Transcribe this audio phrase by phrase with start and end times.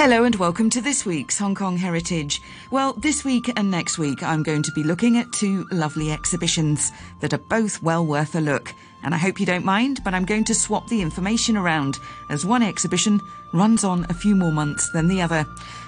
[0.00, 2.40] Hello and welcome to this week's Hong Kong Heritage.
[2.70, 6.92] Well, this week and next week I'm going to be looking at two lovely exhibitions
[7.18, 8.72] that are both well worth a look.
[9.02, 11.98] And I hope you don't mind, but I'm going to swap the information around
[12.30, 13.20] as one exhibition
[13.52, 15.44] runs on a few more months than the other.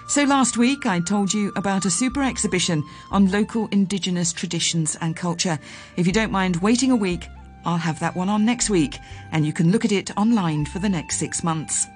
[0.08, 2.82] So last week I told you about a super exhibition
[3.12, 5.56] on local indigenous traditions and culture.
[5.96, 7.28] If you don't mind waiting a week,
[7.64, 8.98] I'll have that one on next week
[9.30, 11.86] and you can look at it online for the next six months.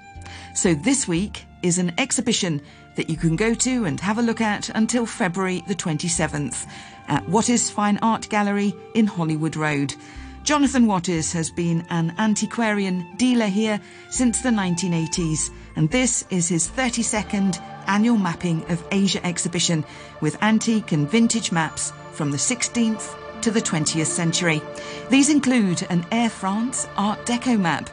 [0.53, 2.61] So this week is an exhibition
[2.95, 6.67] that you can go to and have a look at until February the 27th
[7.07, 9.95] at Wattis Fine Art Gallery in Hollywood Road.
[10.43, 16.67] Jonathan Wattis has been an antiquarian dealer here since the 1980s, and this is his
[16.69, 19.83] 32nd annual mapping of Asia exhibition
[20.21, 24.61] with antique and vintage maps from the 16th to the 20th century.
[25.09, 27.89] These include an Air France Art Deco map,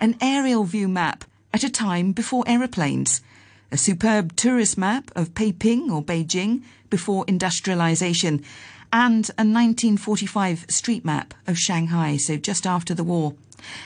[0.00, 1.24] an aerial view map
[1.56, 3.22] at a time before aeroplanes,
[3.72, 8.44] a superb tourist map of Peiping or Beijing before industrialization,
[8.92, 13.36] and a 1945 street map of Shanghai, so just after the war.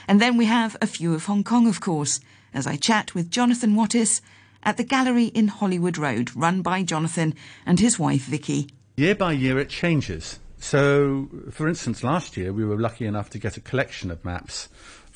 [0.09, 2.19] And then we have a few of Hong Kong, of course,
[2.53, 4.21] as I chat with Jonathan Wattis
[4.65, 8.69] at the gallery in Hollywood Road, run by Jonathan and his wife Vicky.
[8.97, 10.41] Year by year it changes.
[10.59, 14.69] So, for instance, last year we were lucky enough to get a collection of maps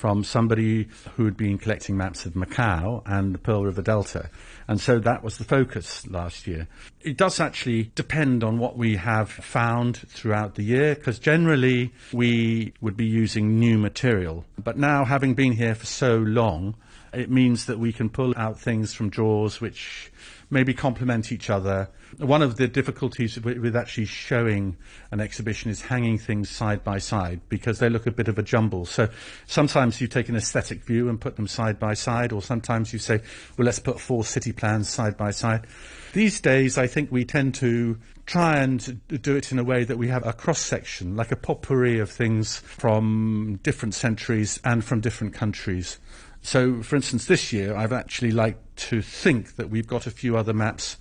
[0.05, 4.29] from somebody who had been collecting maps of Macau and the Pearl River Delta.
[4.67, 6.67] And so that was the focus last year.
[7.01, 12.71] It does actually depend on what we have found throughout the year, because generally we
[12.81, 14.45] would be using new material.
[14.63, 16.75] But now, having been here for so long,
[17.17, 20.11] it means that we can pull out things from drawers which
[20.49, 21.89] maybe complement each other.
[22.17, 24.77] One of the difficulties with, actually showing
[25.11, 28.43] an exhibition is hanging things side by side because they look a bit of a
[28.43, 28.85] jumble.
[28.85, 29.09] So
[29.47, 32.99] sometimes you take an aesthetic view and put them side by side, or sometimes you
[32.99, 33.21] say,
[33.57, 35.65] well, let's put four city plans side by side.
[36.13, 39.97] These days, I think we tend to try and do it in a way that
[39.97, 44.99] we have a cross section, like a potpourri of things from different centuries and from
[45.01, 45.99] different countries.
[46.45, 50.37] So, for instance, this year I've actually liked to think that we've got a few
[50.37, 50.97] other maps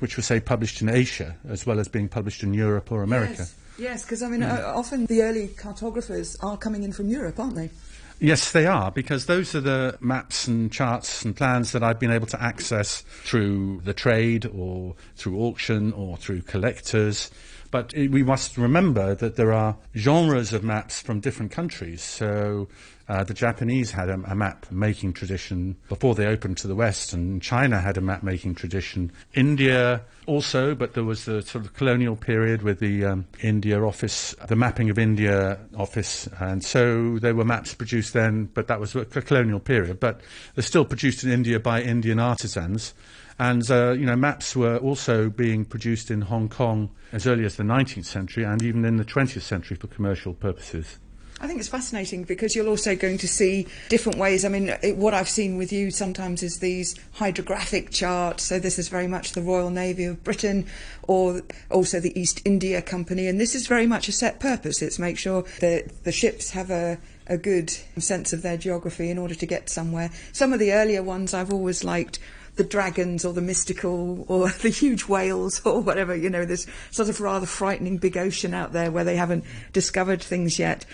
[0.00, 3.46] which were, say, published in Asia as well as being published in Europe or America.
[3.78, 4.58] Yes, because I mean, mm.
[4.58, 7.70] uh, often the early cartographers are coming in from Europe, aren't they?
[8.18, 12.10] Yes, they are, because those are the maps and charts and plans that I've been
[12.10, 17.30] able to access through the trade or through auction or through collectors.
[17.70, 22.02] But we must remember that there are genres of maps from different countries.
[22.02, 22.68] So
[23.08, 27.14] uh, the Japanese had a, a, map making tradition before they opened to the West,
[27.14, 29.10] and China had a map making tradition.
[29.34, 34.34] India also, but there was the sort of colonial period with the um, India office,
[34.46, 38.94] the mapping of India office, and so there were maps produced then, but that was
[38.94, 39.98] a colonial period.
[39.98, 40.20] But
[40.54, 42.92] they're still produced in India by Indian artisans.
[43.38, 47.56] And, uh, you know, maps were also being produced in Hong Kong as early as
[47.56, 50.98] the 19th century and even in the 20th century for commercial purposes.
[51.40, 54.44] I think it's fascinating because you're also going to see different ways.
[54.44, 58.42] I mean, it, what I've seen with you sometimes is these hydrographic charts.
[58.42, 60.66] So this is very much the Royal Navy of Britain,
[61.04, 64.82] or also the East India Company, and this is very much a set purpose.
[64.82, 66.98] It's make sure that the ships have a
[67.28, 70.10] a good sense of their geography in order to get somewhere.
[70.32, 72.18] Some of the earlier ones I've always liked
[72.58, 77.08] the dragons or the mystical or the huge whales or whatever, you know, this sort
[77.08, 80.84] of rather frightening big ocean out there where they haven't discovered things yet.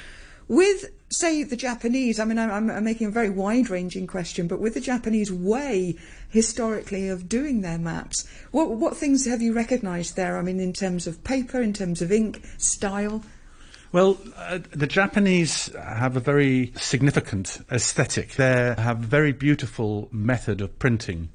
[0.47, 4.61] With, say, the Japanese, I mean, I'm, I'm making a very wide ranging question, but
[4.61, 5.97] with the Japanese way
[6.29, 10.37] historically of doing their maps, what, what things have you recognised there?
[10.37, 13.25] I mean, in terms of paper, in terms of ink, style?
[13.95, 18.33] Well, uh, the Japanese have a very significant aesthetic.
[18.33, 21.29] They have a very beautiful method of printing,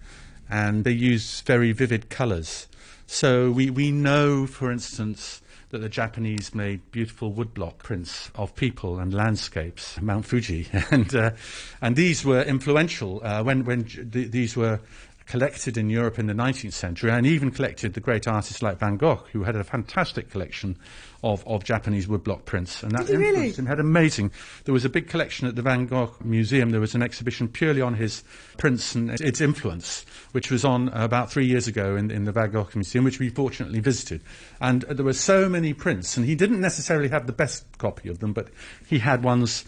[0.49, 2.67] and they use very vivid colours.
[3.07, 8.99] So we, we know, for instance, that the Japanese made beautiful woodblock prints of people
[8.99, 11.31] and landscapes, Mount Fuji, and uh,
[11.81, 14.81] and these were influential uh, when when th- these were
[15.29, 18.97] collected in Europe in the 19th century, and even collected the great artists like Van
[18.97, 20.75] Gogh, who had a fantastic collection
[21.23, 22.81] of, of Japanese woodblock prints.
[22.81, 23.51] And that Did influenced really?
[23.51, 23.65] him.
[23.67, 24.31] Had amazing.
[24.65, 26.71] There was a big collection at the Van Gogh Museum.
[26.71, 28.23] There was an exhibition purely on his
[28.57, 32.49] prints and its influence, which was on about three years ago in, in the Van
[32.49, 34.21] Gogh Museum, which we fortunately visited.
[34.59, 38.17] And there were so many prints, and he didn't necessarily have the best copy of
[38.17, 38.47] them, but
[38.87, 39.63] he had ones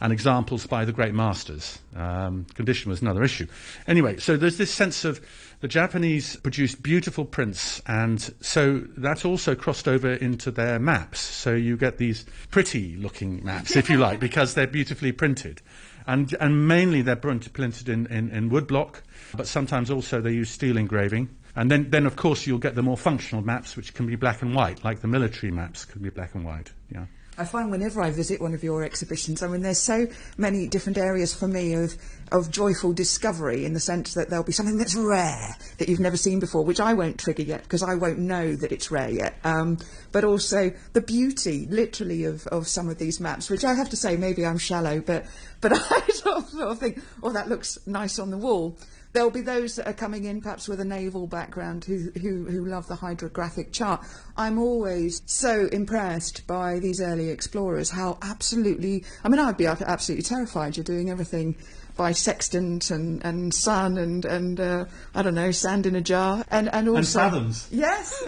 [0.00, 1.78] and examples by the great masters.
[1.94, 3.46] Um, condition was another issue.
[3.86, 5.20] Anyway, so there's this sense of
[5.60, 11.20] the Japanese produced beautiful prints, and so that also crossed over into their maps.
[11.20, 15.60] So you get these pretty looking maps, if you like, because they're beautifully printed.
[16.06, 19.02] And, and mainly they're printed in, in, in woodblock,
[19.36, 21.28] but sometimes also they use steel engraving.
[21.54, 24.40] And then, then, of course, you'll get the more functional maps, which can be black
[24.40, 26.72] and white, like the military maps can be black and white.
[26.90, 27.06] Yeah.
[27.40, 30.06] I find whenever I visit one of your exhibitions, I mean, there's so
[30.36, 31.94] many different areas for me of,
[32.30, 36.18] of joyful discovery in the sense that there'll be something that's rare that you've never
[36.18, 39.36] seen before, which I won't trigger yet because I won't know that it's rare yet.
[39.42, 39.78] Um,
[40.12, 43.96] but also the beauty, literally, of, of some of these maps, which I have to
[43.96, 45.24] say, maybe I'm shallow, but,
[45.60, 48.76] but I sort of, think, oh, that looks nice on the wall.
[49.12, 52.64] There'll be those that are coming in perhaps with a naval background who, who, who
[52.66, 54.04] love the hydrographic chart.
[54.36, 60.22] I'm always so impressed by these early explorers, how absolutely, I mean, I'd be absolutely
[60.22, 60.76] terrified.
[60.76, 61.56] You're doing everything
[61.96, 66.44] by sextant and, and sun and, and uh, I don't know, sand in a jar.
[66.48, 67.20] And, and also.
[67.20, 67.68] And fathoms.
[67.72, 68.22] Yes.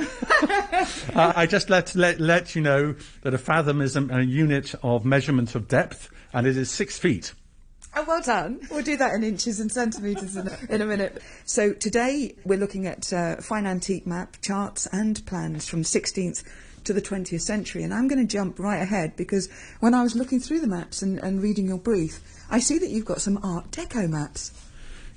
[1.15, 4.75] uh, I just let, let, let you know that a fathom is a, a unit
[4.83, 7.33] of measurement of depth and it is six feet.
[7.95, 8.61] Oh, well done.
[8.71, 11.23] We'll do that in inches and centimetres in, in, a minute.
[11.45, 16.43] So today we're looking at uh, fine antique map charts and plans from 16th
[16.85, 17.83] to the 20th century.
[17.83, 19.51] And I'm going to jump right ahead because
[19.81, 22.21] when I was looking through the maps and, and reading your brief,
[22.51, 24.53] I see that you've got some Art Deco maps.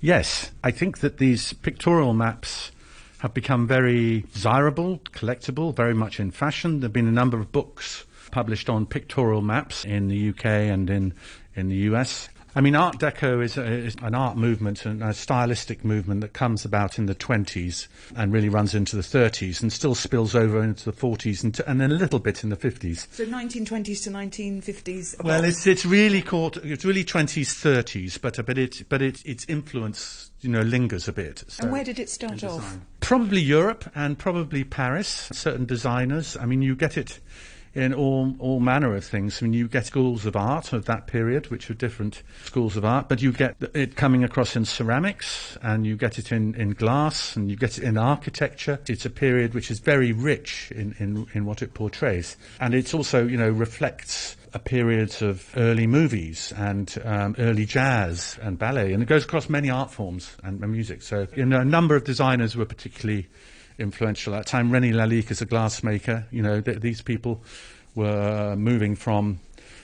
[0.01, 2.71] Yes, I think that these pictorial maps
[3.19, 6.81] have become very desirable, collectible, very much in fashion.
[6.81, 10.89] There have been a number of books published on pictorial maps in the UK and
[10.89, 11.13] in,
[11.55, 12.29] in the US.
[12.57, 16.31] I mean, Art Deco is, a, is, an art movement and a stylistic movement that
[16.31, 20.63] comes about in the 20s and really runs into the 30s and still spills over
[20.63, 23.07] into the 40s and, to, and then a little bit in the 50s.
[23.11, 25.21] So 1920s to 1950s.
[25.21, 26.55] Well, it's it's really caught.
[26.57, 31.13] It's really 20s, 30s, but but it but it, its influence you know lingers a
[31.13, 31.43] bit.
[31.49, 32.77] So and where did it start off?
[33.01, 35.29] Probably Europe and probably Paris.
[35.33, 36.37] Certain designers.
[36.37, 37.19] I mean, you get it
[37.75, 39.41] in all, all manner of things.
[39.41, 42.85] I mean, you get schools of art of that period, which are different schools of
[42.85, 46.71] art, but you get it coming across in ceramics, and you get it in, in
[46.71, 48.79] glass, and you get it in architecture.
[48.87, 52.37] It's a period which is very rich in, in, in what it portrays.
[52.61, 58.39] And it's also, you know, reflects a period of early movies and um, early jazz
[58.41, 61.01] and ballet, and it goes across many art forms and, and music.
[61.01, 63.27] So, you know, a number of designers were particularly
[63.77, 64.71] influential at that time.
[64.71, 66.25] René Lalique is a glassmaker.
[66.31, 67.43] You know, th- these people
[67.95, 69.39] were moving from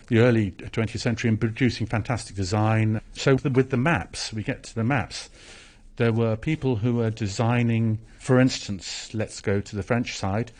[0.07, 3.01] the early 20th century and producing fantastic design.
[3.13, 5.29] So with the maps, we get to the maps.
[5.97, 10.51] There were people who were designing, for instance, let's go to the French side.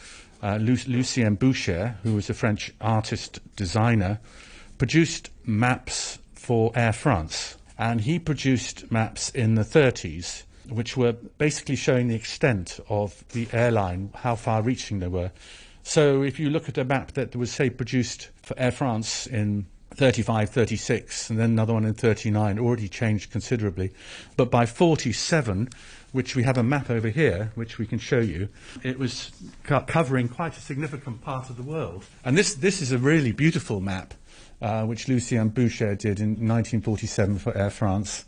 [0.42, 4.20] Uh, Lu- Lucien Boucher, who was a French artist designer,
[4.78, 7.58] produced maps for Air France.
[7.78, 13.48] And he produced maps in the 30s which were basically showing the extent of the
[13.52, 15.32] airline, how far reaching they were.
[15.84, 19.66] So if you look at a map that was, say, produced for Air France in
[19.96, 23.92] 35, 36, and then another one in 39, already changed considerably.
[24.38, 25.70] But by 47,
[26.12, 28.48] which we have a map over here, which we can show you,
[28.84, 29.32] it was
[29.64, 32.06] co- covering quite a significant part of the world.
[32.24, 34.14] And this, this is a really beautiful map,
[34.62, 38.26] uh, which Lucien Boucher did in 1947 for Air France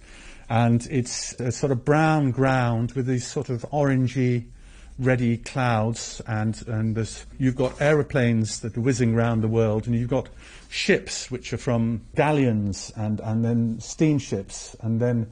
[0.53, 4.45] and it's a sort of brown ground with these sort of orangey,
[5.00, 9.95] reddy clouds, and and there's, you've got aeroplanes that are whizzing around the world, and
[9.95, 10.29] you've got
[10.69, 15.28] ships which are from galleons and and then steamships, and then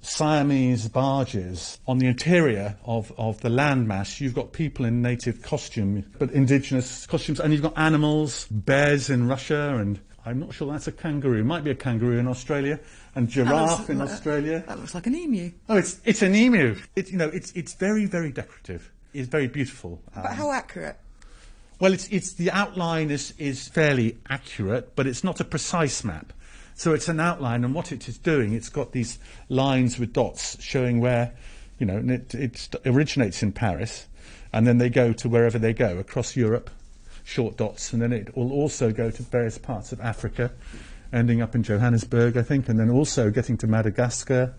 [0.00, 1.78] Siamese barges.
[1.86, 7.06] On the interior of, of the landmass, you've got people in native costume, but indigenous
[7.06, 11.40] costumes, and you've got animals, bears in Russia, and I'm not sure that's a kangaroo.
[11.40, 12.80] It might be a kangaroo in Australia
[13.14, 14.64] and giraffe in Australia.
[14.66, 15.52] That looks like an emu.
[15.68, 16.76] Oh, it's it's an emu.
[16.96, 18.90] It, you know, it's it's very very decorative.
[19.14, 20.02] It's very beautiful.
[20.12, 20.96] But um, how accurate?
[21.78, 26.32] Well, it's it's the outline is is fairly accurate, but it's not a precise map.
[26.74, 29.18] So it's an outline, and what it is doing, it's got these
[29.48, 31.32] lines with dots showing where,
[31.78, 34.08] you know, it, it originates in Paris,
[34.52, 36.68] and then they go to wherever they go across Europe,
[37.26, 40.52] short dots, and then it will also go to various parts of Africa
[41.12, 44.54] ending up in Johannesburg, I think, and then also getting to Madagascar.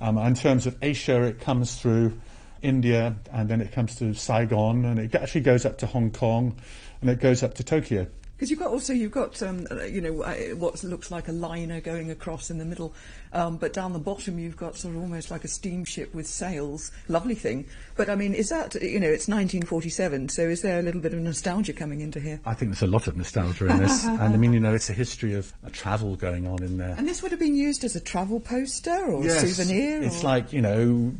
[0.00, 2.18] Um, in terms of Asia, it comes through
[2.62, 6.56] India, and then it comes to Saigon, and it actually goes up to Hong Kong,
[7.00, 8.06] and it goes up to Tokyo.
[8.36, 11.32] Because you've got also you've got um, uh, you know uh, what looks like a
[11.32, 12.92] liner going across in the middle,
[13.32, 16.90] um, but down the bottom you've got sort of almost like a steamship with sails.
[17.08, 17.64] Lovely thing.
[17.96, 20.30] But I mean, is that you know it's 1947?
[20.30, 22.40] So is there a little bit of nostalgia coming into here?
[22.44, 24.90] I think there's a lot of nostalgia in this, and I mean you know it's
[24.90, 26.96] a history of a travel going on in there.
[26.98, 30.02] And this would have been used as a travel poster or Yes, souvenir.
[30.02, 31.12] It's or- like you know,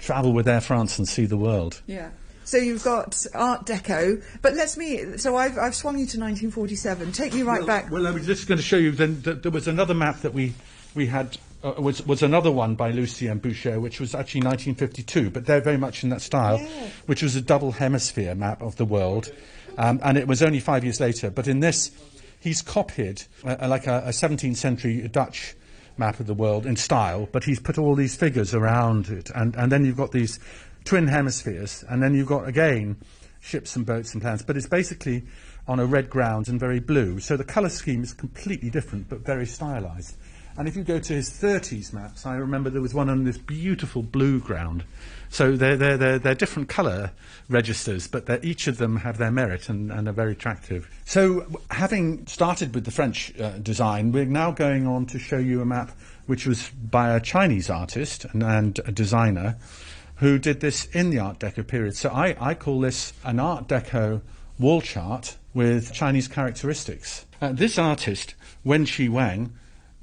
[0.00, 1.82] travel with Air France and see the world.
[1.86, 2.10] Yeah.
[2.44, 5.16] So you've got Art Deco, but let's me.
[5.18, 7.12] So I've, I've swung you to 1947.
[7.12, 7.90] Take me right well, back.
[7.90, 8.90] Well, I was just going to show you.
[8.90, 10.54] Then that there was another map that we
[10.94, 11.36] we had.
[11.62, 15.76] Uh, was was another one by Lucien Boucher, which was actually 1952, but they're very
[15.78, 16.88] much in that style, Yeah.
[17.06, 19.30] which was a double hemisphere map of the world,
[19.78, 21.30] um, and it was only five years later.
[21.30, 21.92] But in this,
[22.40, 25.54] he's copied uh, like a, a 17th century Dutch
[25.96, 29.54] map of the world in style, but he's put all these figures around it, and,
[29.54, 30.40] and then you've got these
[30.84, 32.96] twin hemispheres, and then you've got again
[33.40, 35.24] ships and boats and plants, but it's basically
[35.66, 37.18] on a red ground and very blue.
[37.20, 40.14] So the colour scheme is completely different, but very stylised.
[40.56, 43.38] And if you go to his 30s maps, I remember there was one on this
[43.38, 44.84] beautiful blue ground.
[45.30, 47.12] So they're, they're, they're, they're different colour
[47.48, 50.90] registers, but each of them have their merit and, and are very attractive.
[51.06, 55.62] So, having started with the French uh, design, we're now going on to show you
[55.62, 55.92] a map
[56.26, 59.56] which was by a Chinese artist and, and a designer
[60.22, 61.96] who did this in the Art Deco period.
[61.96, 64.20] So, I, I call this an Art Deco
[64.56, 67.26] wall chart with Chinese characteristics.
[67.40, 69.52] Uh, this artist, Wen Shi Wang,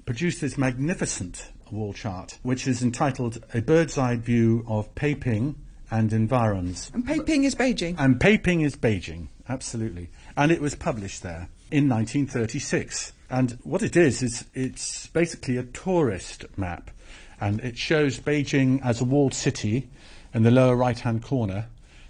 [0.06, 5.56] produced this magnificent wall chart, which is entitled A Bird's Eye View of Peiping
[5.90, 6.92] and Environs.
[6.94, 7.96] and Peiping is Beijing.
[7.98, 10.10] And Peiping is Beijing, absolutely.
[10.36, 13.14] And it was published there in 1936.
[13.30, 16.92] And what it is, is it's basically a tourist map.
[17.40, 19.88] And it shows Beijing as a walled city
[20.34, 21.68] in the lower right hand corner.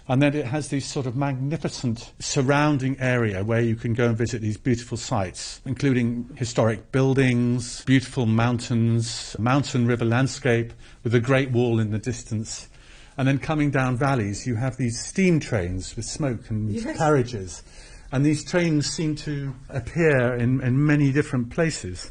[0.08, 4.18] And then it has this sort of magnificent surrounding area where you can go and
[4.18, 10.72] visit these beautiful sites, including historic buildings, beautiful mountains, mountain river landscape
[11.04, 12.68] with a great wall in the distance.
[13.16, 16.96] And then coming down valleys, you have these steam trains with smoke and Yes.
[16.96, 17.62] carriages.
[18.10, 22.10] And these trains seem to appear in, in many different places.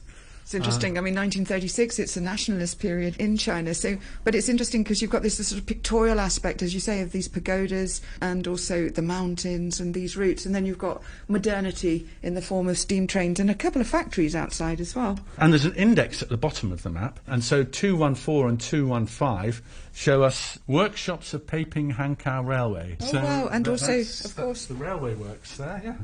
[0.49, 0.97] It's interesting.
[0.97, 1.01] Ah.
[1.01, 1.99] I mean, 1936.
[1.99, 3.75] It's a nationalist period in China.
[3.75, 7.01] So, but it's interesting because you've got this, sort of pictorial aspect, as you say,
[7.01, 12.07] of these pagodas and also the mountains and these routes, and then you've got modernity
[12.23, 15.19] in the form of steam trains and a couple of factories outside as well.
[15.37, 17.19] And there's an index at the bottom of the map.
[17.27, 19.63] And so 214 and 215
[19.93, 22.97] show us workshops of Peiping Hankow Railway.
[23.01, 25.95] Oh, so wow, and also, of course- the railway works there, yeah.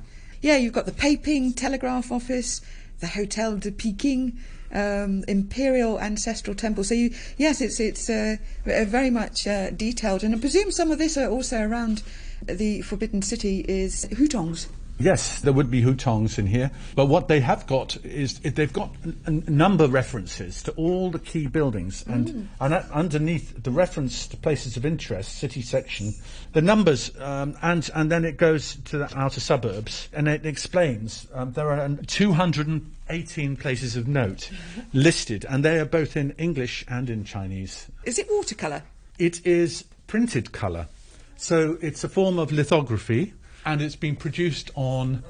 [0.41, 2.61] Yeah, you've got the Peiping Telegraph Office,
[2.99, 4.37] the Hotel de Peking,
[4.71, 6.83] um, Imperial Ancestral Temple.
[6.83, 10.97] So you, yes, it's it's uh, very much uh, detailed, and I presume some of
[10.97, 12.03] this are also around
[12.41, 14.67] the Forbidden City is Hutongs.
[14.97, 18.95] Yes, there would be hutongs in here, but what they have got is they've got
[19.25, 24.37] a, number references to all the key buildings, and and uh, underneath the reference to
[24.37, 26.13] places of interest, city section,
[26.53, 31.27] the numbers, um, and and then it goes to the outer suburbs, and it explains
[31.33, 34.49] um, there are 218 places of note
[34.93, 37.87] listed, and they are both in English and in Chinese.
[38.05, 38.83] Is it watercolour?
[39.19, 40.87] It is printed colour.
[41.35, 43.33] So it's a form of lithography
[43.65, 45.23] and it's been produced on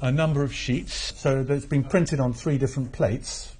[0.00, 1.14] a number of sheets.
[1.18, 3.54] So it's been printed on three different plates.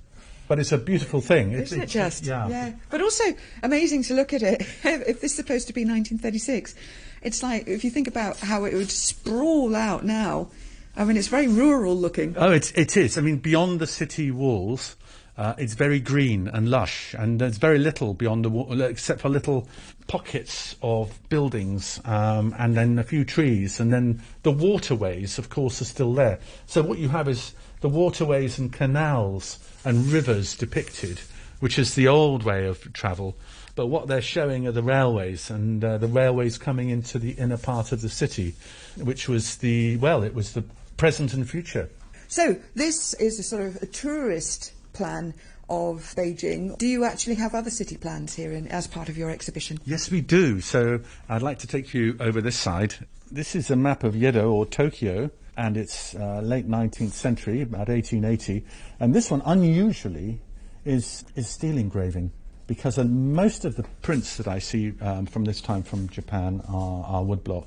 [0.48, 1.52] But it's a beautiful thing.
[1.52, 2.26] It's, Isn't it just?
[2.26, 2.72] Yeah.
[2.90, 3.24] But also
[3.62, 4.60] amazing to look at it.
[4.84, 6.74] if this is supposed to be 1936,
[7.22, 10.48] it's like if you think about how it would sprawl out now.
[10.94, 12.34] I mean, it's very rural looking.
[12.36, 13.16] Oh, it's, it is.
[13.16, 14.96] I mean, beyond the city walls,
[15.36, 19.30] uh, it's very green and lush, and there's very little beyond the wall, except for
[19.30, 19.66] little
[20.06, 25.80] pockets of buildings, um, and then a few trees, and then the waterways, of course,
[25.80, 26.38] are still there.
[26.66, 31.18] So what you have is the waterways and canals and rivers depicted,
[31.60, 33.34] which is the old way of travel.
[33.74, 37.56] But what they're showing are the railways, and uh, the railways coming into the inner
[37.56, 38.54] part of the city,
[38.96, 40.64] which was the well, it was the
[40.98, 41.88] present and future.
[42.28, 45.34] So this is a sort of a tourist plan
[45.68, 46.76] of Beijing.
[46.78, 49.78] Do you actually have other city plans here in, as part of your exhibition?
[49.84, 50.60] Yes, we do.
[50.60, 52.94] So I'd like to take you over this side.
[53.30, 57.88] This is a map of Yedo or Tokyo, and it's uh, late 19th century, about
[57.88, 58.64] 1880.
[59.00, 60.40] And this one, unusually,
[60.84, 62.32] is is steel engraving
[62.66, 66.62] because uh, most of the prints that I see um, from this time from Japan
[66.68, 67.66] are, are woodblock.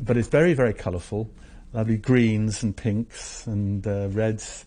[0.00, 1.28] But it's very, very colourful,
[1.72, 4.64] lovely greens and pinks and uh, reds.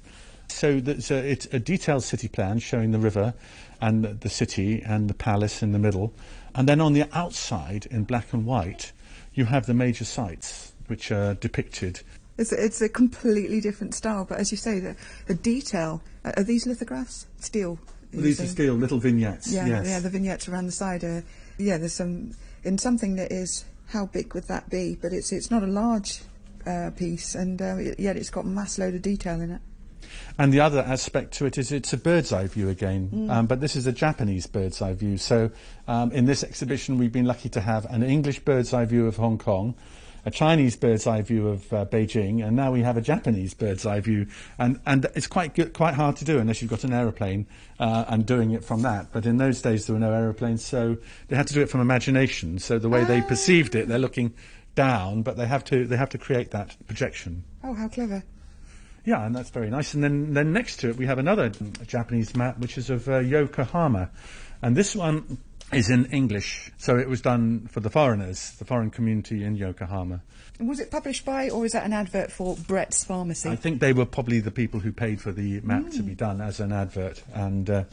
[0.51, 3.34] So it's a detailed city plan showing the river
[3.79, 6.13] and the, the city and the palace in the middle.
[6.53, 8.91] And then on the outside, in black and white,
[9.34, 12.01] you have the major sites which are depicted
[12.38, 14.96] It's a, it's a completely different style, but as you say, the,
[15.27, 16.01] the detail.
[16.25, 17.27] Uh, are these lithographs?
[17.39, 17.77] Steel.
[18.13, 19.53] Well, these are steel, little vignettes.
[19.53, 19.88] Yeah, yes.
[19.88, 21.24] yeah, the vignettes around the side are.
[21.58, 22.31] Yeah, there's some
[22.63, 23.65] in something that is.
[23.88, 24.98] How big would that be?
[25.00, 26.22] But it's it's not a large
[26.65, 29.62] uh, piece, and uh, yet it's got a mass load of detail in it.
[30.37, 33.29] And the other aspect to it is it's a bird's eye view again, Mm.
[33.29, 35.17] um, but this is a Japanese bird's eye view.
[35.17, 35.51] So
[35.87, 39.17] um, in this exhibition, we've been lucky to have an English bird's eye view of
[39.17, 39.75] Hong Kong,
[40.23, 43.85] a Chinese bird's eye view of uh, Beijing, and now we have a Japanese bird's
[43.87, 44.27] eye view.
[44.59, 47.47] And, and it's quite good, quite hard to do unless you've got an aeroplane
[47.79, 49.07] uh, and doing it from that.
[49.11, 51.81] But in those days, there were no aeroplanes, so they had to do it from
[51.81, 52.59] imagination.
[52.59, 54.33] So the way they perceived it, they're looking
[54.75, 57.43] down, but they have to they have to create that projection.
[57.63, 58.23] Oh, how clever!
[59.05, 59.93] Yeah, and that's very nice.
[59.93, 63.08] And then, then next to it, we have another mm, Japanese map, which is of
[63.10, 64.10] uh, Yokohama.
[64.62, 65.39] And this one
[65.74, 66.72] is in English.
[66.77, 70.22] So it was done for the foreigners, the foreign community in Yokohama.
[70.60, 73.50] Was it published by, or is that an advert for Brett's Pharmacy?
[73.50, 76.05] I think they were probably the people who paid for the map to Mm.
[76.05, 77.24] be done as an advert.
[77.34, 77.84] And uh,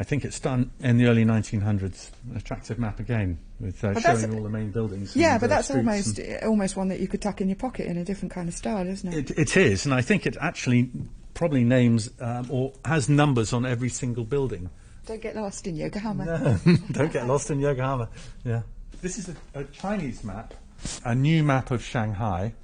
[0.00, 2.10] I think it's done in the early 1900s.
[2.30, 5.14] An attractive map again, with uh, showing all the main buildings.
[5.14, 7.86] yeah, and, but uh, that's almost almost one that you could tuck in your pocket
[7.86, 9.30] in a different kind of style, isn't it?
[9.30, 10.88] It, it is, and I think it actually
[11.34, 14.70] probably names um, or has numbers on every single building.
[15.04, 16.58] Don't get lost in Yokohama.
[16.92, 18.08] Don't get lost in Yokohama.
[18.42, 18.62] Yeah.
[19.02, 20.54] This is a, a Chinese map,
[21.04, 22.54] a new map of Shanghai,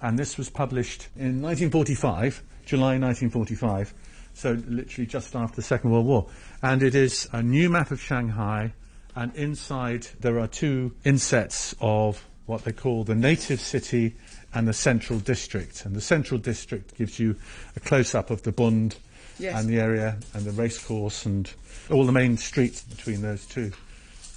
[0.00, 3.94] and this was published in 1945, July 1945,
[4.34, 6.26] so literally just after the Second World War.
[6.62, 8.72] And it is a new map of Shanghai,
[9.14, 14.14] and inside there are two insets of what they call the native city
[14.52, 15.86] and the central district.
[15.86, 17.36] And the central district gives you
[17.76, 18.96] a close up of the Bund
[19.38, 19.58] Yes.
[19.58, 21.50] and the area and the racecourse and
[21.90, 23.72] all the main streets between those two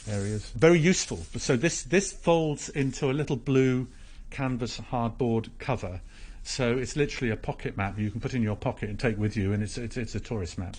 [0.09, 0.49] areas.
[0.55, 1.17] Very useful.
[1.37, 3.87] So this this folds into a little blue
[4.31, 6.01] canvas hardboard cover.
[6.47, 9.35] So it's literally a pocket map you can put in your pocket and take with
[9.35, 10.77] you, and it's it's, it's a tourist map.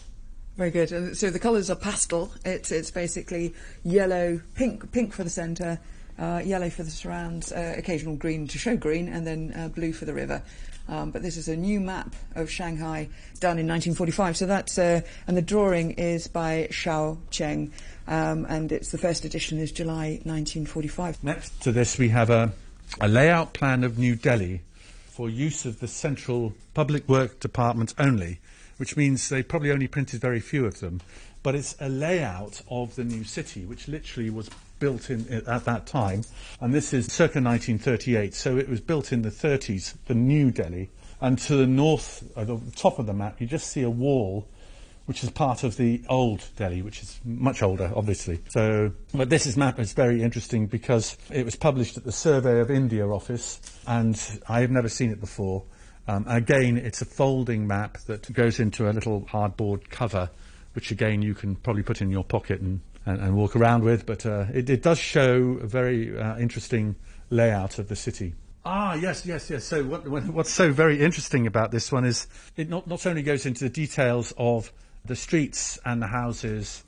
[0.56, 0.90] Very good.
[0.92, 2.32] And so the colours are pastel.
[2.44, 5.78] It's it's basically yellow, pink, pink for the centre,
[6.18, 9.92] uh, yellow for the surrounds, uh, occasional green to show green, and then uh, blue
[9.92, 10.42] for the river.
[10.88, 14.38] Um, but this is a new map of Shanghai done in 1945.
[14.38, 17.72] So that's uh, and the drawing is by Xiao Cheng,
[18.06, 21.22] um, and it's the first edition is July 1945.
[21.22, 22.54] Next to this, we have a,
[23.02, 24.62] a layout plan of New Delhi
[25.18, 28.38] for use of the Central Public Work Department only,
[28.76, 31.00] which means they probably only printed very few of them.
[31.42, 35.88] But it's a layout of the new city, which literally was built in at that
[35.88, 36.22] time.
[36.60, 40.88] And this is circa 1938, so it was built in the 30s, the New Delhi.
[41.20, 44.46] And to the north, at the top of the map, you just see a wall
[45.08, 48.40] which is part of the old Delhi, which is much older, obviously.
[48.50, 52.60] So, but this is map is very interesting because it was published at the Survey
[52.60, 55.64] of India office, and I have never seen it before.
[56.08, 60.28] Um, again, it's a folding map that goes into a little hardboard cover,
[60.74, 64.04] which again you can probably put in your pocket and, and, and walk around with.
[64.04, 66.96] But uh, it, it does show a very uh, interesting
[67.30, 68.34] layout of the city.
[68.66, 69.64] Ah, yes, yes, yes.
[69.64, 72.26] So what, what, what's so very interesting about this one is
[72.58, 74.70] it not, not only goes into the details of
[75.08, 76.84] the streets and the houses,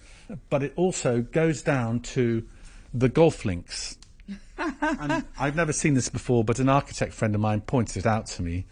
[0.48, 2.46] but it also goes down to
[2.94, 3.98] the golf links.
[4.59, 8.26] and I've never seen this before, but an architect friend of mine pointed it out
[8.26, 8.66] to me.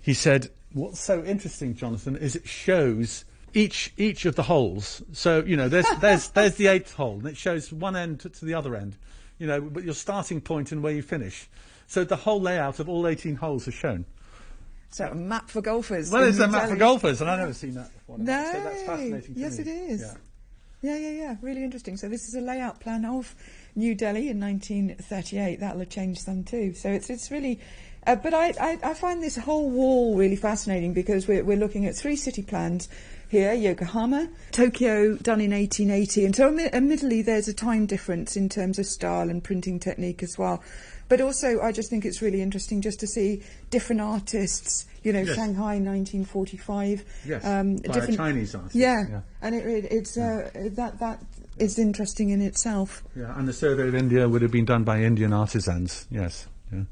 [0.00, 5.02] He said, "What's so interesting, Jonathan, is it shows each each of the holes.
[5.12, 8.28] So you know, there's there's there's the eighth hole, and it shows one end to,
[8.28, 8.96] to the other end.
[9.38, 11.48] You know, but your starting point and where you finish.
[11.86, 14.04] So the whole layout of all 18 holes is shown.
[14.94, 16.12] So a map for golfers.
[16.12, 18.16] Well, it's a map for golfers, and I've never seen that before.
[18.16, 19.34] No, so that's fascinating.
[19.36, 19.64] yes, me.
[19.64, 20.00] it is.
[20.02, 20.14] Yeah.
[20.82, 21.36] Yeah, yeah, yeah.
[21.42, 21.96] Really interesting.
[21.96, 23.34] So this is a layout plan of
[23.74, 25.58] New Delhi in 1938.
[25.58, 26.74] That'll have changed some too.
[26.74, 27.58] So it's it's really.
[28.06, 31.86] Uh, but I, I, I find this whole wall really fascinating because we're, we're looking
[31.86, 32.88] at three city plans
[33.30, 36.24] here Yokohama, Tokyo done in 1880.
[36.26, 40.38] And so, admittedly, there's a time difference in terms of style and printing technique as
[40.38, 40.62] well.
[41.08, 45.20] But also, I just think it's really interesting just to see different artists, you know,
[45.20, 45.36] Yes.
[45.36, 47.04] Shanghai 1945.
[47.26, 49.20] Yes, um, by a different, Chinese artist, Yeah, yeah.
[49.42, 51.22] and it, it, it's uh, that that
[51.58, 53.02] is interesting in itself.
[53.14, 56.06] Yeah, and the survey of India would have been done by Indian artisans.
[56.10, 56.46] Yes.
[56.72, 56.84] Yeah.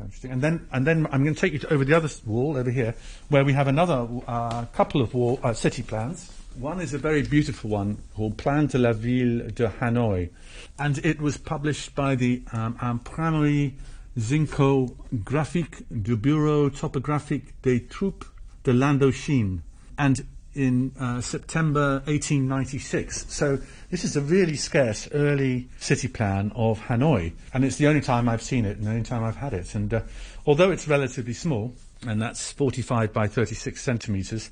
[0.00, 0.32] Interesting.
[0.32, 2.70] And then, and then I'm going to take you to, over the other wall over
[2.70, 2.94] here,
[3.28, 6.30] where we have another uh, couple of wall, uh, city plans.
[6.58, 10.30] One is a very beautiful one called Plan de la Ville de Hanoi,
[10.78, 13.74] and it was published by the um, Imprimerie
[14.16, 18.26] Zinco-Graphique du Bureau Topographique des Troupes
[18.62, 19.62] de l'Indochine,
[19.98, 23.26] and in uh, September 1896.
[23.28, 23.58] So
[23.90, 28.28] this is a really scarce early city plan of Hanoi, and it's the only time
[28.28, 29.74] I've seen it and the only time I've had it.
[29.74, 30.02] And uh,
[30.46, 31.74] although it's relatively small,
[32.06, 34.50] and that's 45 by 36 centimetres.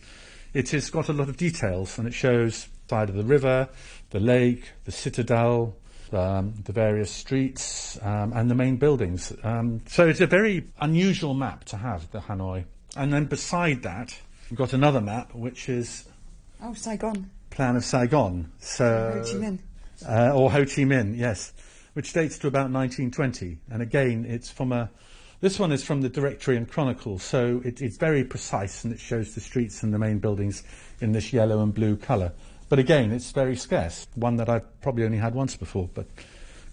[0.54, 3.68] It has got a lot of details, and it shows side of the river,
[4.10, 5.74] the lake, the citadel,
[6.12, 9.32] um, the various streets, um, and the main buildings.
[9.42, 12.64] Um, so it's a very unusual map to have, the Hanoi.
[12.96, 14.14] And then beside that,
[14.50, 16.06] we've got another map, which is
[16.62, 17.30] Oh, Saigon.
[17.48, 18.52] plan of Saigon.
[18.58, 19.58] So Ho Chi Minh.
[20.06, 21.54] uh, or Ho Chi Minh, yes,
[21.94, 23.58] which dates to about 1920.
[23.70, 24.90] And again, it's from a.
[25.42, 29.00] This one is from the Directory and Chronicle, so it, it's very precise and it
[29.00, 30.62] shows the streets and the main buildings
[31.00, 32.30] in this yellow and blue colour.
[32.68, 34.06] But again, it's very scarce.
[34.14, 36.06] One that I've probably only had once before, but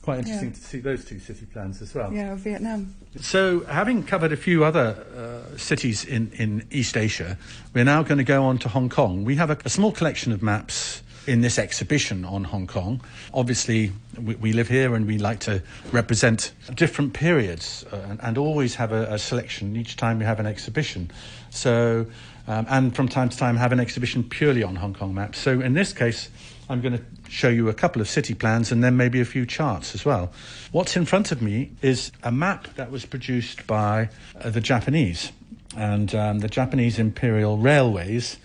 [0.04, 0.54] quite interesting Yeah.
[0.56, 2.14] to see those two city plans as well.
[2.14, 2.94] Yeah, Vietnam.
[3.20, 7.40] So, having covered a few other uh, cities in, in East Asia,
[7.74, 9.26] we're now going to go on to Hong Kong.
[9.26, 13.02] We have a, a small collection of maps in this exhibition on Hong Kong.
[13.34, 18.76] Obviously, we, we live here and we like to represent different periods uh, and, always
[18.76, 21.12] have a, a selection each time we have an exhibition.
[21.50, 22.06] So,
[22.48, 25.40] um, and from time to time have an exhibition purely on Hong Kong maps.
[25.40, 26.30] So, in this case,
[26.70, 29.46] I'm going to show you a couple of city plans and then maybe a few
[29.46, 30.32] charts as well.
[30.72, 35.32] What's in front of me is a map that was produced by uh, the Japanese.
[35.76, 38.38] And um, the Japanese Imperial Railways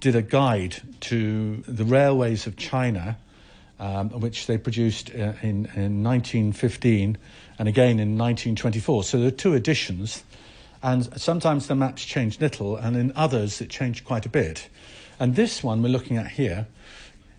[0.00, 3.16] did a guide to the railways of China,
[3.80, 7.18] um, which they produced uh, in, in 1915
[7.58, 9.04] and again in 1924.
[9.04, 10.22] So there are two editions.
[10.82, 14.68] And sometimes the maps change little, and in others it changed quite a bit.
[15.18, 16.68] And this one we're looking at here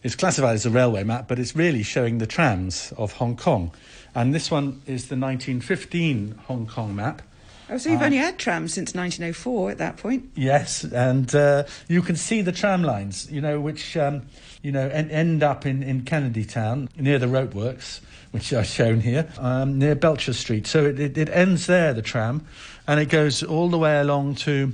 [0.03, 3.71] is classified as a railway map, but it's really showing the trams of Hong Kong.
[4.13, 7.21] And this one is the 1915 Hong Kong map.
[7.71, 10.31] Oh, so you've only had trams since 1904 at that point.
[10.35, 14.23] Yes, and uh, you can see the tram lines, you know, which um,
[14.63, 17.99] you know en- end up in, in Kennedy Town near the roadworks,
[18.31, 20.65] which are shown here, um, near Belcher Street.
[20.65, 22.45] So it, it, it ends there, the tram,
[22.87, 24.73] and it goes all the way along to,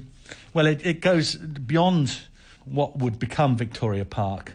[0.53, 2.19] well, it, it goes beyond
[2.63, 4.53] what would become Victoria Park.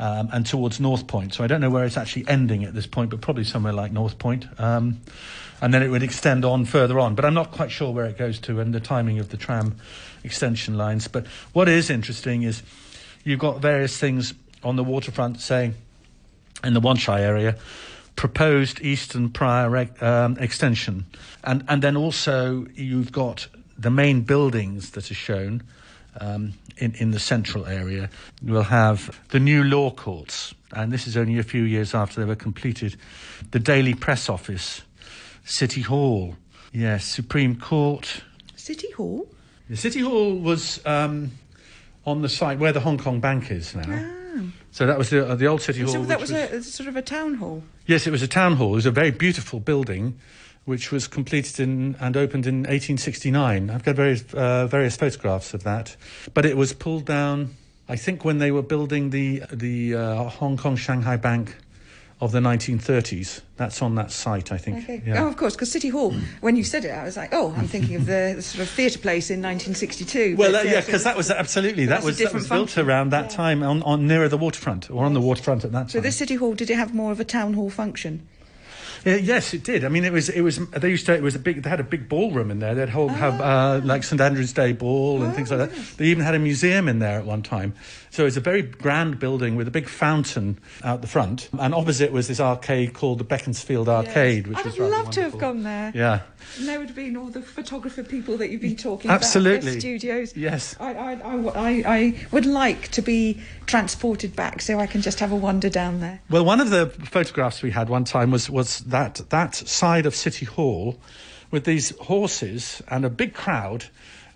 [0.00, 1.34] Um, and towards North Point.
[1.34, 3.92] So I don't know where it's actually ending at this point, but probably somewhere like
[3.92, 4.46] North Point.
[4.58, 5.02] Um,
[5.60, 7.14] and then it would extend on further on.
[7.14, 9.76] But I'm not quite sure where it goes to and the timing of the tram
[10.24, 11.06] extension lines.
[11.06, 12.62] But what is interesting is
[13.24, 14.32] you've got various things
[14.62, 15.74] on the waterfront saying,
[16.64, 17.56] in the Wan Chai area,
[18.16, 21.04] proposed Eastern Praya um, extension.
[21.44, 25.62] And, and then also you've got the main buildings that are shown
[26.18, 28.10] um, in, in the central area.
[28.42, 32.26] We'll have the new law courts, and this is only a few years after they
[32.26, 32.96] were completed.
[33.50, 34.82] The Daily Press Office,
[35.44, 36.36] City Hall,
[36.72, 38.22] yes, Supreme Court.
[38.56, 39.28] City Hall?
[39.68, 41.32] The City Hall was um,
[42.04, 44.16] on the site where the Hong Kong Bank is now.
[44.72, 45.90] So that was the, uh, the old City Hall.
[45.90, 45.92] Ah.
[45.92, 47.62] so that which was, a, sort of a town hall.
[47.86, 48.72] Yes, it was a town hall.
[48.72, 50.18] It was a very beautiful building,
[50.64, 53.70] which was completed in and opened in 1869.
[53.70, 55.96] I've got various uh, various photographs of that,
[56.34, 57.54] but it was pulled down.
[57.88, 61.56] I think when they were building the the uh, Hong Kong Shanghai Bank
[62.20, 63.40] of the 1930s.
[63.56, 64.84] That's on that site, I think.
[64.84, 65.02] Okay.
[65.06, 65.24] Yeah.
[65.24, 67.66] Oh, of course, because City Hall, when you said it, I was like, oh, I'm
[67.66, 70.36] thinking of the, the sort of theatre place in 1962.
[70.36, 73.36] Well, uh, yeah, because that was absolutely that was that was built around that Yeah.
[73.36, 75.88] time on, on nearer the waterfront or on the waterfront at that time.
[75.88, 78.28] So this City Hall, did it have more of a town hall function?
[79.06, 79.84] Uh, yes, it did.
[79.84, 81.80] I mean, it was it was they used to it was a big they had
[81.80, 82.74] a big ballroom in there.
[82.74, 85.76] They'd hold have uh, like St Andrew's Day ball and Oh, things like that.
[85.76, 85.94] yes.
[85.94, 87.74] They even had a museum in there at one time.
[88.12, 92.10] So it's a very grand building with a big fountain out the front, and opposite
[92.10, 94.84] was this arcade called the Beaconsfield Arcade, which was wonderful.
[94.84, 95.92] I'd was rather loved to have gone there.
[95.94, 96.20] Yeah.
[96.58, 99.58] And there would have been all the photographer people that you've been talking Absolutely.
[99.58, 99.66] about.
[99.76, 100.36] Absolutely, studios.
[100.36, 100.74] Yes.
[100.80, 105.20] I, I, I, I, I would like to be transported back so I can just
[105.20, 106.20] have a wander down there.
[106.28, 110.14] Well, one of the photographs we had one time was was that that side of
[110.14, 110.98] City Hall
[111.50, 113.86] with these horses and a big crowd,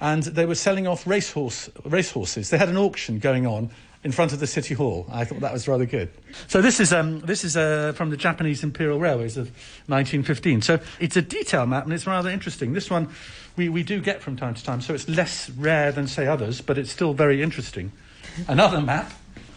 [0.01, 2.51] and they were selling off racehorse racehorses.
[2.51, 3.71] They had an auction going on
[4.03, 5.07] in front of the City Hall.
[5.11, 6.11] I thought that was rather good.
[6.47, 9.47] So this is um, this is uh, from the Japanese Imperial Railways of
[9.87, 10.63] 1915.
[10.63, 12.73] So it's a detail map and it's rather interesting.
[12.75, 13.09] This one
[13.57, 16.61] we, we do get from time to time, so it's less rare than say others,
[16.61, 17.93] but it's still very interesting.
[18.49, 19.13] Another map.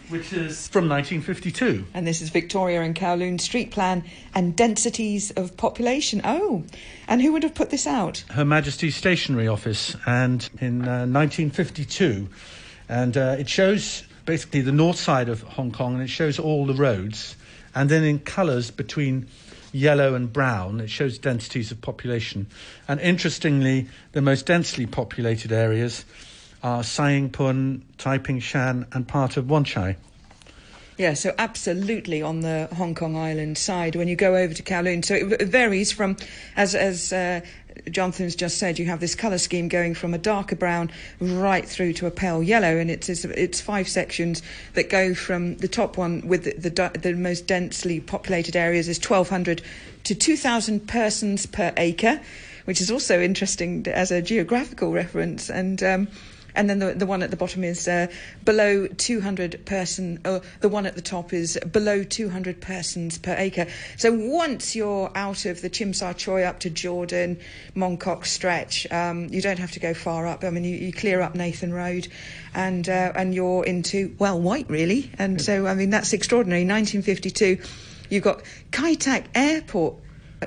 [0.10, 1.86] Which is from 1952.
[1.93, 6.22] And this is Victoria and Kowloon street plan and densities of population.
[6.24, 6.63] Oh,
[7.10, 8.24] and who would have put this out?
[8.30, 12.30] Her Majesty's Stationery Office, and in uh, 1952,
[12.88, 16.65] and uh, it shows basically the north side of Hong Kong, and it shows all
[16.65, 17.36] the roads,
[17.76, 19.28] and then in colours between
[19.74, 22.48] yellow and brown, it shows densities of population,
[22.88, 26.06] and interestingly, the most densely populated areas
[26.63, 29.98] are Sai Ying Pun, Taiping Shan, and part of Wan Chai.
[30.98, 35.06] Yeah, so absolutely on the Hong Kong Island side when you go over to Kowloon.
[35.06, 36.17] So it varies from,
[36.56, 37.41] as as uh,
[37.91, 40.89] Jonathan's just said, you have this colour scheme going from a darker brown
[41.20, 44.41] right through to a pale yellow, and it's it's five sections
[44.74, 48.98] that go from the top one with the the, the most densely populated areas is
[48.98, 49.62] 1,200
[50.06, 52.20] to 2,000 persons per acre,
[52.65, 55.84] which is also interesting as a geographical reference, and.
[55.84, 56.08] Um,
[56.58, 58.08] and then the, the one at the bottom is uh,
[58.43, 63.67] below 200 person, or the one at the top is below 200 persons per acre.
[63.98, 67.39] So once you're out of the Sha Tsui up to Jordan,
[67.76, 70.43] Mongkok stretch, um, you don't have to go far up.
[70.43, 72.08] I mean, you, you clear up Nathan Road,
[72.54, 75.12] and uh, and you're into well White really.
[75.20, 76.62] And so I mean that's extraordinary.
[76.62, 77.60] 1952,
[78.10, 78.41] you've got
[78.72, 79.96] Kai Tak Airport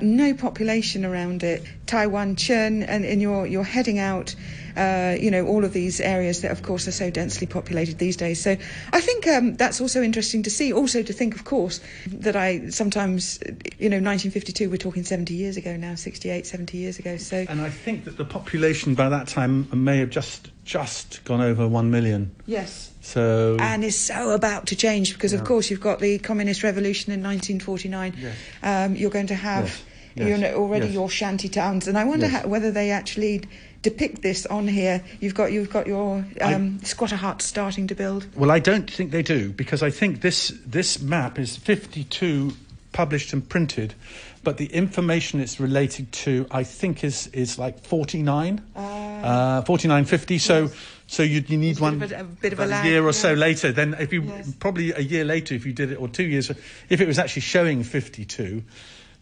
[0.00, 1.64] no population around it.
[1.90, 4.36] Tai Wan Chuen, and, and you're you're heading out
[4.76, 8.16] uh, you know, all of these areas that, of course, are so densely populated these
[8.16, 8.40] days.
[8.40, 8.56] So
[8.92, 10.72] I think um, that's also interesting to see.
[10.72, 13.40] Also to think, of course, that I sometimes,
[13.78, 17.16] you know, 1952, we're talking 70 years ago now, 68, 70 years ago.
[17.16, 21.40] So and I think that the population by that time may have just just gone
[21.40, 22.34] over one million.
[22.46, 22.92] Yes.
[23.00, 25.40] So and is so about to change because, yeah.
[25.40, 28.14] of course, you've got the communist revolution in 1949.
[28.16, 28.36] Yes.
[28.62, 29.64] Um, you're going to have.
[29.64, 29.84] Yes.
[30.14, 30.28] Yes.
[30.28, 30.94] You know, already yes.
[30.94, 33.42] your shanty towns, and I wonder how, whether they actually
[33.82, 35.02] depict this on here.
[35.20, 38.26] You've got you've got your um, I, squatter hut starting to build.
[38.36, 42.52] Well, I don't think they do because I think this this map is 52
[42.92, 43.94] published and printed,
[44.42, 50.38] but the information it's related to, I think, is is like 49, uh, uh, 4950.
[50.38, 50.62] So.
[50.62, 50.86] Yes.
[51.10, 53.10] So you, you need one a, a, bit of a, year or yeah.
[53.10, 53.72] so later.
[53.72, 54.54] Then if you yes.
[54.60, 56.50] probably a year later, if you did it, or two years,
[56.88, 58.62] if it was actually showing 52,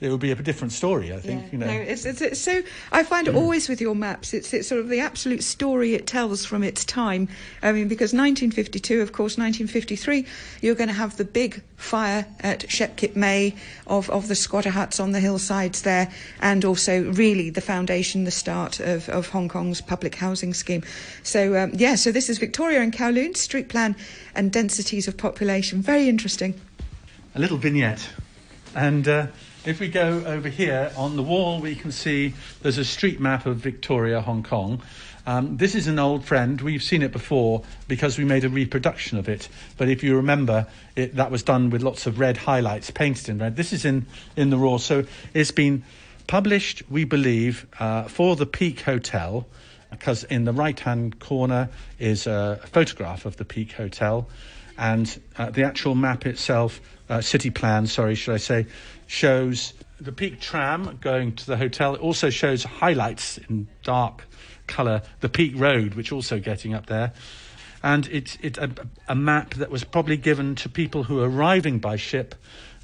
[0.01, 1.43] it would be a different story, I think.
[1.43, 1.49] Yeah.
[1.51, 3.35] You know, no, it's, it's, it's, so I find mm.
[3.35, 6.85] always with your maps, it's, it's sort of the absolute story it tells from its
[6.85, 7.29] time.
[7.63, 10.25] I mean, because 1952, of course, 1953,
[10.63, 13.57] you're going to have the big fire at Shek Kip Mei
[13.89, 18.31] of, of the squatter huts on the hillsides there, and also really the foundation, the
[18.31, 20.85] start of, of Hong Kong's public housing scheme.
[21.25, 23.97] So, um, yeah, so this is Victoria and Kowloon, street plan
[24.37, 25.83] and densities of population.
[25.83, 26.55] Very interesting.
[27.35, 28.09] A little vignette.
[28.77, 29.09] And.
[29.09, 29.27] Uh,
[29.65, 33.47] if we go over here on the wall, we can see there's a street map
[33.47, 34.83] of Victoria, Hong Kong.
[35.27, 36.61] Um, this is an old friend.
[36.61, 39.49] We've seen it before because we made a reproduction of it.
[39.77, 40.67] But if you remember,
[40.97, 43.57] it, that was done with lots of red highlights painted in red.
[43.57, 44.79] This is in, in the raw.
[44.79, 45.85] So it's been
[46.27, 49.47] published, we believe, uh, for the Peak Hotel
[49.91, 51.69] because in the right hand corner
[51.99, 54.29] is a photograph of the Peak Hotel
[54.77, 58.67] and uh, the actual map itself, uh, city plan, sorry, should I say,
[59.07, 61.95] shows the Peak tram going to the hotel.
[61.95, 64.25] It also shows highlights in dark
[64.67, 67.13] colour the Peak Road, which also getting up there.
[67.83, 68.71] And it's it, a,
[69.09, 72.35] a map that was probably given to people who are arriving by ship,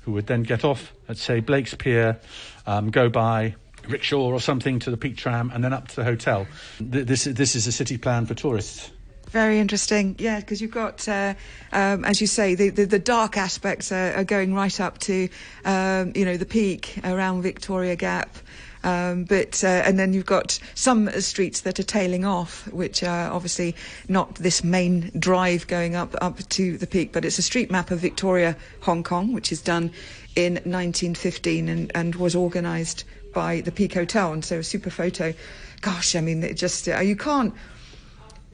[0.03, 2.19] who would then get off at, say, Blake's Pier,
[2.67, 3.55] um, go by
[3.89, 6.47] rickshaw or something to the Peak tram, and then up to the hotel.
[6.81, 8.91] This, this is a city plan for tourists.
[9.35, 11.35] Very interesting, yeah, because you've got, uh,
[11.73, 15.29] um, as you say, the, the, the dark aspects are, are, going right up to,
[15.65, 18.37] um, you know, the peak around Victoria Gap.
[18.85, 23.29] Um, but uh, and then you've got some streets that are tailing off, which are
[23.29, 23.75] obviously
[24.09, 27.91] not this main drive going up up to the peak, but it's a street map
[27.91, 29.91] of Victoria, Hong Kong, which is done
[30.37, 35.35] in 1915 and, and was organised by the Peak Hotel, and so a super photo.
[35.81, 37.53] Gosh, I mean, it just uh, you can't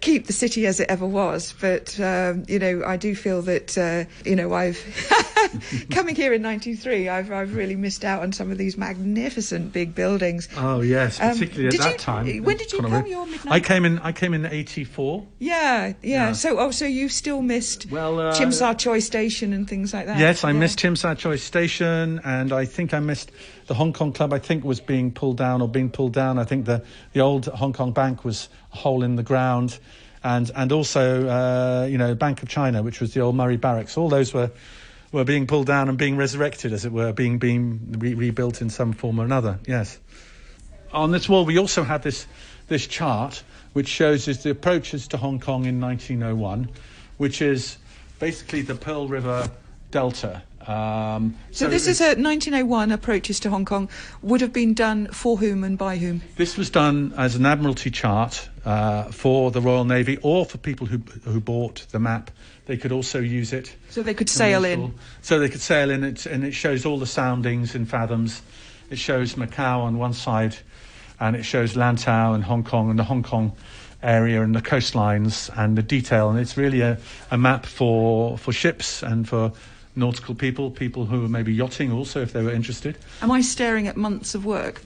[0.01, 1.55] keep the city as it ever was.
[1.61, 4.79] But um, you know, I do feel that uh, you know I've
[5.91, 9.95] coming here in '93, I've I've really missed out on some of these magnificent big
[9.95, 10.49] buildings.
[10.57, 12.45] Oh yes, um, particularly um, at that you, time.
[12.45, 13.07] When did you come?
[13.07, 13.53] Your midnight?
[13.53, 13.99] I came in.
[13.99, 15.27] I came in '84.
[15.39, 19.53] Yeah, yeah, yeah, So oh, so you still missed well uh, Tsim Sha Tsui Station
[19.53, 20.19] and things like that.
[20.19, 20.59] Yes, I yeah.
[20.59, 23.31] missed Tsim Sha Tsui Station, and I think I missed
[23.67, 24.33] the Hong Kong Club.
[24.33, 26.39] I think was being pulled down or being pulled down.
[26.39, 26.83] I think the
[27.13, 29.79] the old Hong Kong Bank was hole in the ground
[30.23, 33.97] and and also uh, you know Bank of China, which was the old Murray Barracks.
[33.97, 34.51] All those were
[35.13, 38.71] were being pulled down and being resurrected, as it were, being being re- rebuilt in
[38.71, 39.59] some form or another.
[39.67, 39.99] Yes.
[40.93, 42.27] On this wall, we also have this
[42.69, 46.69] this chart which shows us the approaches to Hong Kong in 1901,
[47.19, 47.79] which is
[48.19, 49.49] basically the Pearl River
[49.91, 50.43] Delta.
[50.67, 53.89] Um, so, so, this is a 1901 approaches to Hong Kong
[54.23, 56.21] would have been done for whom and by whom?
[56.37, 60.87] This was done as an Admiralty chart uh, for the Royal Navy or for people
[60.87, 62.31] who who bought the map.
[62.67, 63.75] They could also use it.
[63.89, 64.95] So they could sail in.
[65.23, 68.43] So they could sail in it, and it shows all the soundings in fathoms.
[68.91, 70.57] It shows Macau on one side,
[71.19, 73.57] and it shows Lantau and Hong Kong and the Hong Kong
[74.03, 76.31] area and the coastlines and the detail.
[76.31, 76.99] And it's really a,
[77.31, 79.53] a map for for ships and for
[79.97, 82.97] nautical people, people who were maybe yachting also if they were interested.
[83.23, 84.83] Am I staring at months of work?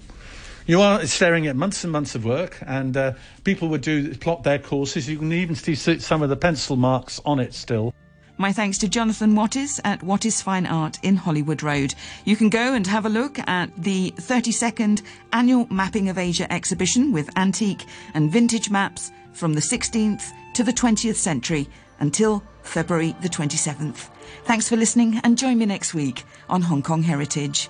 [0.66, 3.12] You are staring at months and months of work, and uh,
[3.44, 5.08] people would do plot their courses.
[5.08, 7.94] You can even see some of the pencil marks on it still.
[8.38, 11.94] My thanks to Jonathan Wattis at Wattis Fine Art in Hollywood Road.
[12.24, 17.12] You can go and have a look at the 32nd annual Mapping of Asia exhibition
[17.12, 21.68] with antique and vintage maps from the 16th to the 20th century
[22.00, 24.08] until February the 27th.
[24.44, 27.68] Thanks for listening and join me next week on Hong Kong Heritage.